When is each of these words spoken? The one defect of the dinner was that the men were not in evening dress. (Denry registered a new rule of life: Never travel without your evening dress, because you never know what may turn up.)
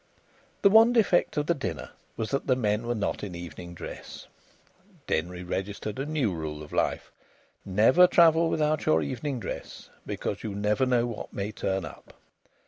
The 0.63 0.69
one 0.71 0.93
defect 0.93 1.37
of 1.37 1.45
the 1.45 1.53
dinner 1.53 1.91
was 2.17 2.31
that 2.31 2.47
the 2.47 2.55
men 2.55 2.87
were 2.87 2.95
not 2.95 3.23
in 3.23 3.35
evening 3.35 3.75
dress. 3.75 4.25
(Denry 5.05 5.43
registered 5.43 5.99
a 5.99 6.07
new 6.07 6.31
rule 6.33 6.63
of 6.63 6.73
life: 6.73 7.11
Never 7.65 8.07
travel 8.07 8.49
without 8.49 8.87
your 8.87 9.03
evening 9.03 9.39
dress, 9.39 9.91
because 10.07 10.41
you 10.43 10.55
never 10.55 10.87
know 10.87 11.05
what 11.05 11.31
may 11.33 11.51
turn 11.51 11.85
up.) 11.85 12.15